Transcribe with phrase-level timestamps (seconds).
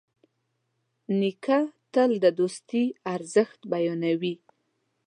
[1.19, 1.59] نیکه
[1.93, 4.35] تل د دوستي ارزښت بیانوي.